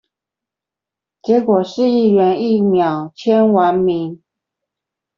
[1.21, 4.17] 結果市議員一秒簽完名